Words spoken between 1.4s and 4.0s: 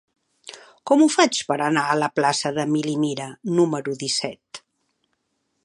per anar a la plaça d'Emili Mira número